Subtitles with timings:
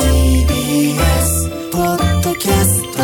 [0.00, 2.98] TBS ポッドキャスト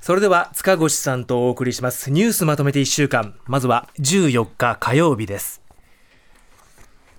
[0.00, 2.10] それでは塚越さんとお送りします。
[2.12, 3.34] ニュースまとめて1週間。
[3.46, 5.62] まずは14日火曜日です。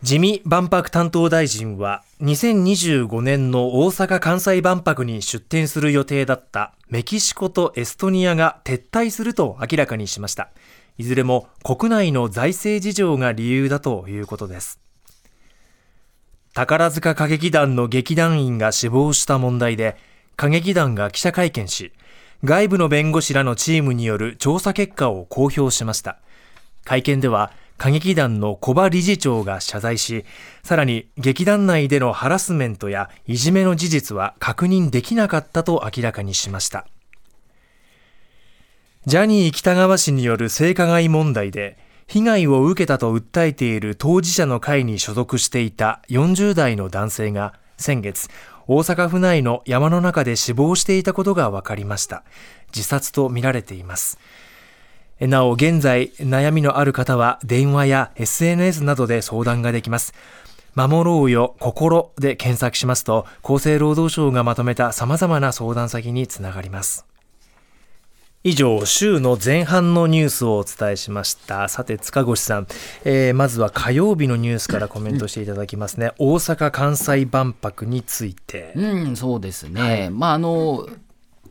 [0.01, 10.49] 自見万博担当大臣は2025年の大阪・関西万博に出展する予定だったメキシコとエストニアが撤退すると明らかにしました。
[10.97, 14.86] いずれも国内の財政事情が理由だということです。
[16.57, 19.95] 宝塚歌劇団の劇団員が死亡した問題で
[20.35, 21.93] 歌劇団が記者会見し
[22.43, 26.17] 外部の弁護士らのチームによる調査結果を公表しました。
[26.83, 30.25] 会見では歌劇団の小場理事長が謝罪し
[30.63, 36.87] さらに劇団内でのハラスメントやいじめの事実は確認できなかったと明らかにしました。
[39.05, 41.77] ジャニー喜多川氏による性加害問題で
[42.07, 48.29] 被害を受けたと訴えている当事者の会に所属していた40代の男性が先月
[48.65, 52.23] 大阪府内の山の中で死亡していたことが分かりました。
[52.75, 54.19] 自殺とみられています。
[55.19, 60.13] なお現在悩みのある方は電話や SNS などで相談ができます。
[60.75, 67.06] 守ろうよ心で検索しますと厚生労働省がまとめた様々な相談先につながります。
[68.49, 71.67] 以上、週の前半のニュースをお伝えしました。
[71.67, 72.67] さて、塚越さん、
[73.03, 76.13] えーまずは火曜日のニュースからコメントしていただきますね。
[76.17, 78.71] 大阪・関西万博について。
[78.77, 80.07] うん、そうですね。
[80.13, 80.87] まああの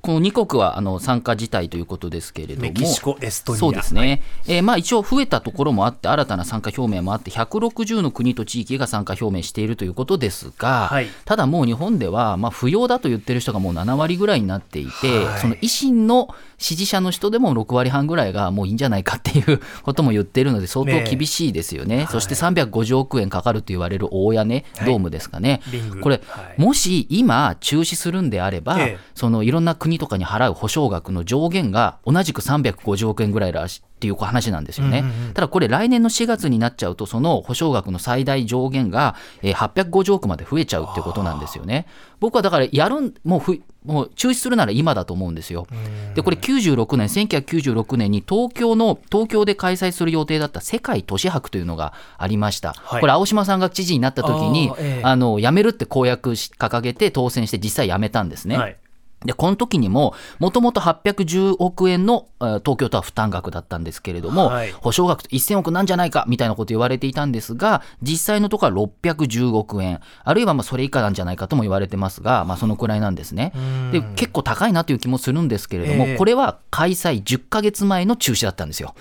[0.07, 3.59] この2国はあの参加自体ということですけれども、メキシコエストニア。
[3.59, 11.09] そうですね、えーまあ、一応増えたところもあって、新たな参加表明もあって、160の国と地域が参加表明しているということですが、はい。
[11.25, 15.41] ただもう日本では、まあ、不要だと言ってる人がもう7割ぐらいになっていて、はい。
[15.41, 16.29] その維新の
[16.59, 22.07] 支持者の人でも6割半ぐらいがもういいんじゃないかっていうことも言ってるので、相当厳しいですよね、はい。
[22.07, 24.87] そして350億円かかると言われる大屋根、はい。
[24.87, 25.63] ドームですかね。
[26.01, 26.61] これ、はい。
[26.63, 28.99] もし今、中止するんであれば、ええ。
[29.17, 35.05] そのいろんな国とかに払う保証額の上限が同じく350億円ぐらいらしいっていう話なんですよね。
[35.35, 41.87] ただこれ、来年の4月になっちゃうと、その保証額の最大上限がえー850億まで増えちゃうってことなんですよね。
[42.21, 45.67] 僕はだから、やるんもうふもう中止するなら今だと思うんですよ。
[46.15, 52.75] で、これ96年、1996年に東京の、東京で開催する予定だった世界都市博というのがありました。
[52.77, 58.59] はいこれ、青島さんが知事になった時にあー、ええあの、辞めるって公約し掲げて当選して実際辞めたんですね。
[58.59, 58.77] はい
[59.25, 73.53] で、この時にも、もともと810億円のえー東京都は負担額だったんですけれども、はい保証額と1000億なんじゃないかみたいなこと言われていたんですが、実際のところは610億円、あるいはまあそれ以下なんじゃないかとも言われてますが、まあそのくらいなんですね。
[73.91, 78.95] で、結構高いなという気もするんですけれども、ええこれは開催10ヶ月前の中止だったんですよ。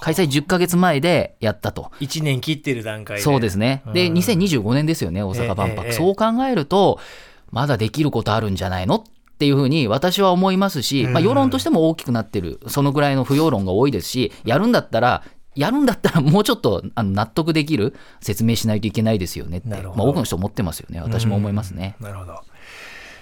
[0.00, 1.90] 開催10ヶ月前でやったと。
[2.00, 3.22] 1年切ってる段階で。
[3.22, 3.82] そうですね。
[3.94, 5.80] で、うん2025年ですよね、大阪万博。
[5.80, 7.00] ええええそう考えると、
[7.50, 15.24] まだできることあるんじゃないのっていうふうに私は思いますし、まあ、世論としても大きくなってる、そのぐらいの不要論が多いですし、やるんだったら、
[15.56, 21.00] やるんだったらもうちょっとあの納得できる説明しないといけないですよねって、まあ、多くの人思ってますよね。
[21.00, 21.96] 私も思いますね。
[22.00, 22.40] なるほど。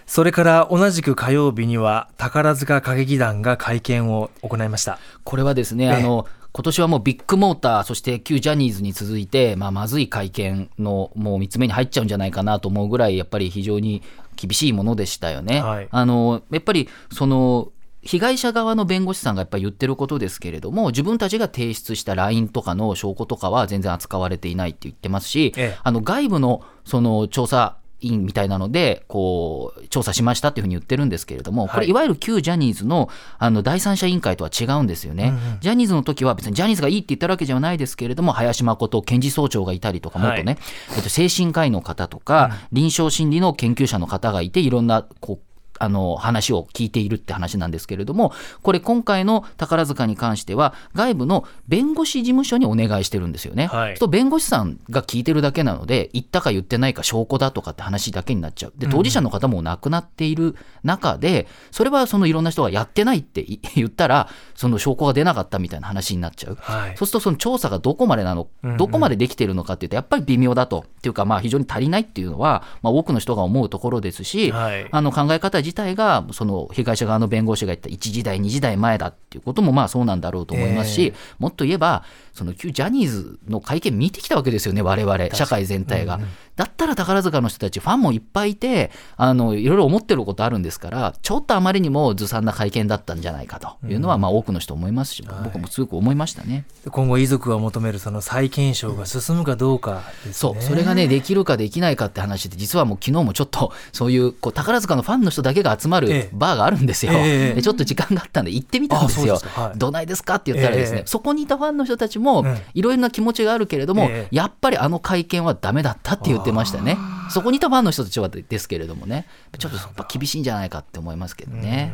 [0.06, 4.98] それから同じく火曜日には宝塚歌劇団が会見を行いました。
[5.24, 14.02] これはですね、ええあの今年はもうビッグモーター、そして旧ジャニーズに続いて、まあ、まずい会見のもう3つ目に入っちゃうんじゃないかなと思うぐらい、やっぱり非常に
[14.36, 15.62] 厳しいものでしたよね。
[15.62, 17.72] はいあのやっぱりその
[18.02, 27.76] 被害者側の弁護士さんがやっぱり言ってることですけれども、自分たちが提出した LINE とかの証拠とかは全然扱われていないって言ってますし、ええあの外部のその調査
[28.08, 31.86] 員みたいなので、こう、調査しましたっていうふうに言ってるんですけれども、こはい。
[31.86, 35.32] れ、いわゆる旧ジャニーズのあの第三者委員会とは違うんですよね。
[35.60, 40.58] ジャニーズの時は別にジャニーズがいいって言ったわけじゃないですけれども、林誠検事総長がいたりとか、もっとね、
[40.96, 45.51] えっと、精神科医の方とか、臨床心理の研究者の方がいて、いろんな、こう、
[45.82, 48.32] あの話を聞いているって話なんですけれども、
[48.62, 53.66] これ、今回の宝塚に関しては、外部の弁護士事務所にお願いしてるんですよね。
[53.66, 58.72] はいと弁護士さんが聞いてるだけなので、言ったか言ってないか証拠だとかって話だけになっちゃう。
[58.76, 66.58] で、当事者の方も亡くなっている中で、それはそのいろんな人がやってないってい 言ったら、その証拠が出なかったみたいな話になっちゃう。
[66.60, 68.46] はいそうするとその調査がどこまでなの、
[68.78, 70.84] どこまでできているのかっていうと、やっぱり微妙だと。
[70.86, 81.18] っていうか、まあ非常に足りないっていうのは、まあ多くの人が思うところですし、はいあの考え方自体が、その被害者側の弁護士が言った1時代、2時代前だっていうこともまあそうなんだろうと思いますし、え。
[81.38, 86.20] もっと言えば、その旧ジャニーズの会見見てきたわけですよね、我々、社会全体が。
[86.54, 93.76] だったら宝塚の人たち、ファンもいっぱいいて、あのいろいろ思ってることあるんですから、ちょっとあまりにもずさんな会見だったんじゃないかと。
[93.88, 96.64] いうのは、まあ多くの人思いますし、僕もすごく思いましたね。
[96.90, 100.60] 今後遺族が求めるその再検証が進むかどうかですそね。
[100.60, 106.30] うそれがね、できるかできないかって話で、実はもう昨日もちょっと、そういうこう宝塚のファンの人だけが集まるええ。
[106.32, 107.54] バーがあるんですよ、ええ。
[107.54, 109.38] でちょっと時間があったんで、行ってみたんですよ。
[109.38, 109.60] すか。
[109.68, 111.04] はい、どないですかって言ったらですね、ええ。
[111.06, 114.36] そこにいたファンの人たちもうん、いろいろな気持ちがあるけれども、ええ。
[114.36, 116.96] やっぱりあの会見はダメだったって言ってましたね、
[117.30, 119.26] そこにいたファンの人たちはですけれどもね、
[119.58, 121.92] ちょっとやっぱ厳しいんじゃないかって思いますけどね。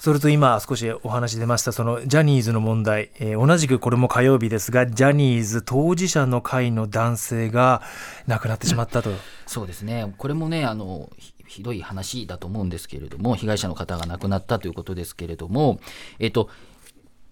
[0.00, 7.82] それと今少しお話出ましたそのジャニーズの問題、えー同じくこれも火曜日ですがジャニーズ当事者の会の男性が
[8.26, 9.10] 亡くなってしまったと、
[9.46, 15.80] そうですね、これもねあのひ、ひどい話だと思うんですけれども、被害者の方が亡くなったということですけれども、
[16.18, 16.48] えっと、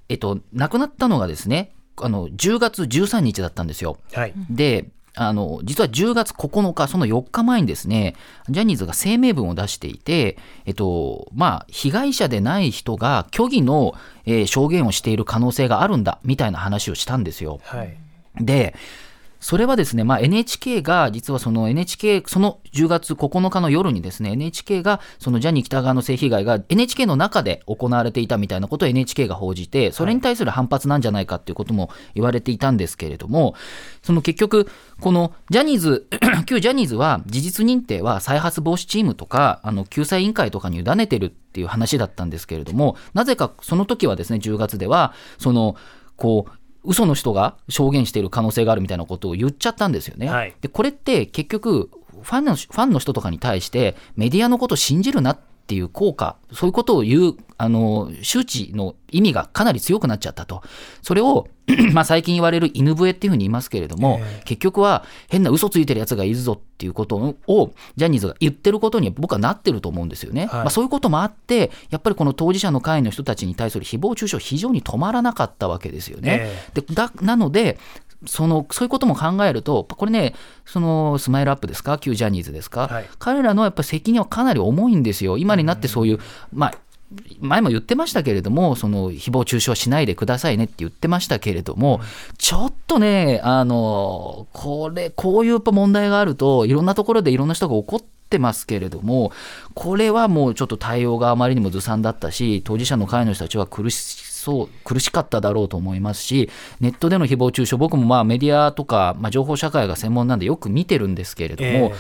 [0.09, 3.99] えっと、亡くなったのがですね、あの10月13日だったんですよ。
[4.13, 8.15] はいで、あの実は10月9日、その4日前にですね、
[8.49, 13.95] ジャニーズが声明文を出していて、えっとまあ、被害者でない人が虚偽の、
[14.27, 17.61] えー証言をしている可能性があるんだみたいな話をしたんですよ。
[17.65, 17.97] はい
[18.41, 18.75] で、
[19.41, 33.55] それはですね、まあ、NHK が、実はその NHK、その10月9日の夜にですね、NHK が、そのジャニー喜多川の性被害が NHK の中で行われていたみたいなことを NHK が報じて、それに対する反発なんじゃないかっていうことも言われていたんですけれども、
[34.03, 34.69] その結局、
[35.01, 36.09] このジャニーズ、
[36.47, 45.77] 旧ジャニーズは事実認定は再発防止チームとか、あの救済委員会とかに委ねてるっていう話だったんですけれども、なぜかその時はですね、10月では、その、
[46.17, 50.29] こう、嘘の人が証言している可能性があるみたいなことを言っちゃったんですよね。
[50.29, 51.91] はいでこれって結局
[52.23, 60.63] ファンのファンの人とかに対してメディアのことを信じるなっていう効果そういうことを言うあの周知の意味がかなり強くなっちゃったと
[61.03, 61.47] それを
[61.93, 67.17] まあ最近言われる犬笛っていうふうに言いますけれども、ええ結局は変な嘘ついてるやつがいるぞっていうこと
[67.47, 70.47] をジャニーズが言ってることに僕はなってると思うんですよね。
[70.47, 76.49] はいまあ、そういうこともあってやっぱりこの当事者の会の人たちに対する誹謗中傷非常に止まらなかったわけですよね。
[76.75, 77.79] えでだなので
[78.27, 80.35] そのそういうことも考えると、これね、
[80.67, 83.09] そのスマイルアップですか、旧ジャニーズですか、はい。
[83.19, 86.21] 彼らのやっぱ責任はかなり重いんですよ、今になってそういう、
[86.53, 86.75] まあ、
[87.41, 92.01] 前も言ってましたけれども、その誹謗中傷しないでくださいねって言ってましたけれども、
[92.37, 99.33] ちょっとね、あのこれ、こういう問題があると、いろんなところでいろんな人が怒ってますけれども、
[99.75, 103.97] これはもうちょっと対応があまりにもずさんだったし、当事者の会の人たちは苦し
[104.39, 106.49] そう苦しかっただろうと思いますし、
[106.81, 111.95] ネットでの誹謗中傷、僕もまあメディアとか、まあ、情報社会が専門なんでよく見てるんですけれども、え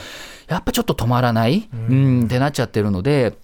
[0.49, 3.37] やっぱちょっと止まらない、うん、ってなっちゃってるので、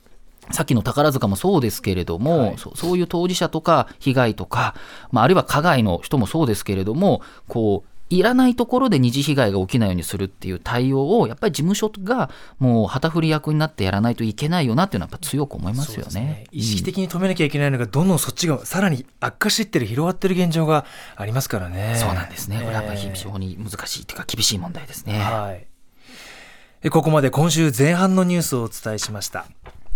[0.51, 2.59] さっきの宝塚もそうですけれども、はい。
[2.59, 4.75] そそういう当事者とか被害とか、
[5.11, 16.45] まあ、あるいは加害の人もそうですけれども、こう、いらないところで二次被害が起きないようにするっていう対応を、やっぱり事務所がもう旗振り役になってやらないといけないよなっていうのは、やっぱ強く思いますよそうでね。
[16.53, 20.85] 意識的に止めなきゃいけないのがどんどんそっちがさらに悪化していってる広がってる現状が
[21.17, 22.57] ありますからねそうなんですね。
[22.57, 25.19] これはやっぱりええ非常に難しいというか、厳しい問題ですね。
[25.19, 25.67] はい。
[26.83, 29.47] えここまで今週前半のニュースをお伝えしました。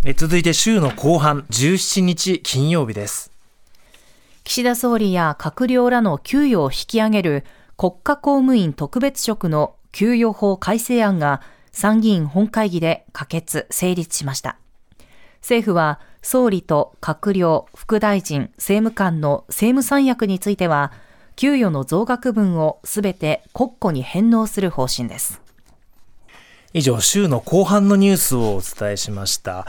[0.04, 3.30] え続いて週の後半、17日金曜日です。
[4.44, 7.44] 岸田総理や閣僚らの給与を引き上げる
[7.78, 14.58] 国家公務員特別職の給与法改正案が参議院本会議で可決・成立しました。
[15.42, 20.90] 政府は総理と閣僚、副大臣、政務官の政務三役については、
[21.36, 25.40] 給与の増額分をすべて国庫に返納する方針です。
[26.72, 29.68] 以上、週の後半のニュースをお伝えしました。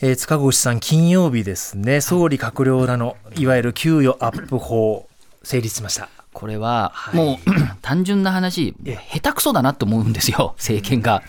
[0.00, 5.06] えー塚越さん、金曜日ですね、総理閣僚らのいわゆる給与アップ法、
[5.42, 6.21] 成立しました。
[6.32, 7.16] これははい。
[7.16, 7.36] もう
[7.82, 11.22] 単純な話、え下手くそだなと思うんですよ、政権が。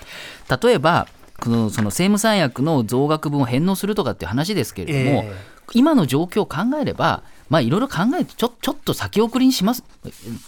[0.61, 1.07] 例えば、
[1.39, 5.33] このその政務三役の増額分を返納するとかっていう話ですけれども、え。
[5.73, 9.83] 今の状況を考えれば、まあいろいろ考えてちょちょっと先送りにします。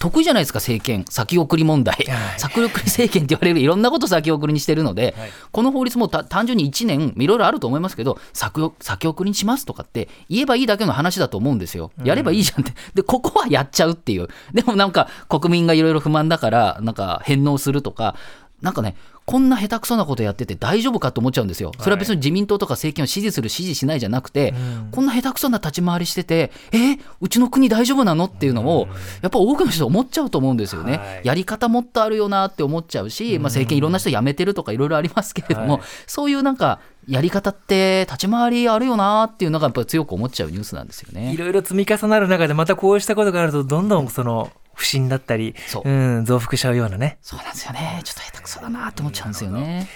[0.00, 1.04] 得意じゃないですか政権。
[1.08, 2.04] 先送り問題、
[2.36, 5.30] 先送り政権って言われるいろんなこと先送りにしてるので、はい。
[5.52, 11.92] この法律もた単純に1年いろいろあると思いますけど先を先送りにしますとかって言えばいいだけの話だと思うんですよ。
[12.02, 12.72] やればいいじゃんって。
[12.92, 14.26] でここはやっちゃうっていう。
[14.52, 18.16] でもなんか国民がいろいろ不満だからなんか返納するとか
[18.62, 21.72] なんかねこんな下手くそなことやってて大丈夫かと思っちゃうんですよ。
[21.80, 24.54] それは別に自民党とか政権を支持する支持しないじゃなくて、
[24.92, 28.26] こんな下手くそな立ち回りしてて、えーうちの国大丈夫なの？
[28.26, 28.86] っていうのを、
[29.22, 30.98] やっぱ多くの人思っちゃうと思うんですよね。
[30.98, 31.20] はい。
[31.24, 35.82] やり方もっとあるよなって思っちゃうし、まあ、政権いろんな人辞めてるとかいろいろありますけれども、はい。
[36.06, 36.78] そういうなんか
[37.08, 41.32] やり方って立ち回りあるよなっていうのがやっぱり強く思っちゃうニュースなんですよね。
[41.32, 41.36] い。
[41.36, 45.90] ろいろ積み重なる中でまたこうしたことがあるとどんどんその不信だったりそう。
[45.90, 47.18] うん、増幅しちゃうようなね。
[47.22, 48.00] そうなんですよね。
[48.04, 49.88] ちょっと下手くそだなって思っちゃうんですよね。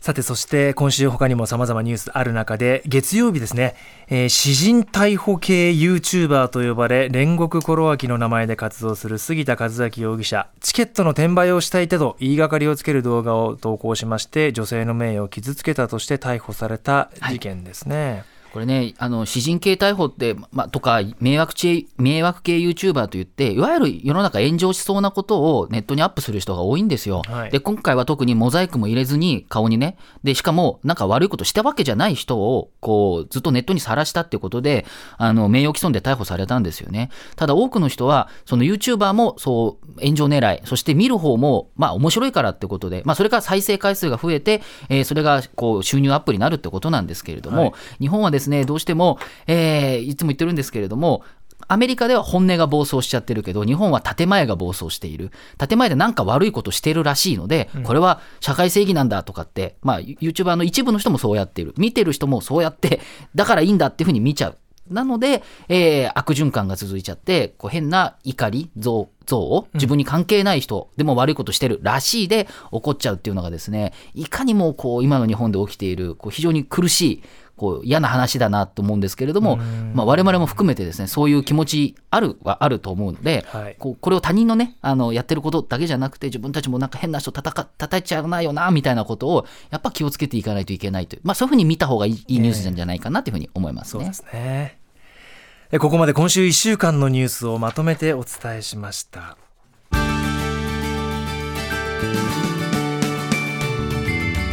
[0.00, 3.74] さてそして今週他にも様々ニュースある中で月曜日ですね、
[4.06, 10.48] えー詩人逮捕系 YouTuber と呼ばれ煉獄コロワキの名前で活動する杉田和明容疑者。
[10.60, 18.22] チケットの転売をしていたと言いがかりをつける動画を投稿しまして女性の名誉を傷つけたとして逮捕された事件ですね、
[18.58, 27.22] これね、あの詩人系逮捕って、まあ、とか迷惑系、迷惑系 YouTuber といって、いわゆる世の中炎上しそうなことをネットにアップする人が多いんですよ。
[27.28, 34.86] はいで、今回は特にモザイクも入れずに顔にね、で、しかもなんか悪いことしたわけじゃない人を、こう、ずっとネットにさらしたってことで、
[35.18, 37.10] あの、名誉毀損で逮捕されたんですよね。
[37.36, 51.22] ただ多くの人は、その YouTuber もそう、炎上狙い、そして見る方も、まあ面白いからってことで、まあそれから再生回数が増えて、えーそれがこう収入アップになるってことなんですけれども、はい日本はですね、どうしても、えーいつも言ってるんですけれども、
[51.66, 55.32] アメリカでは本音が暴走しちゃってるけど、日本は建前が暴走している。
[55.58, 61.74] 建前でなんか悪いことしてるらしいので、これは社会正義なんだとかって、まあ、YouTuber の一部の人もそうやっている。
[61.76, 63.00] 見てる人もそうやって、
[63.34, 64.56] だからいいんだっていうふうに見ちゃう。
[64.88, 77.22] なので、えー悪循環が続いちゃって、こう変な怒り、憎憎悪、自分に関係ない人でも悪いことしてるらしいで起こっちゃうっていうのがですね、いかにもこう今の日本で起きているこう非常に苦しい、
[77.58, 79.56] こう嫌な話だなと思うんですけれども、
[79.92, 83.76] まあ、我々も含めてですね、そういう気持ちあるはあると思うので、はい。
[83.78, 94.04] こうこれを他人のね、あのやってることだけじゃなくて、自分たちもなんか変な人叩か叩いちゃうなよなみたいなことを、やっぱ気をつけていかないといけないという、まあ、そういうふうに見た方がいいいいニュースなんじゃないかなというふうに思いますね。
[94.04, 94.78] そうですね。
[95.70, 99.36] えここまで今週1週間のニュースをまとめてお伝えしました。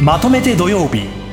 [0.00, 1.25] まとめて土曜日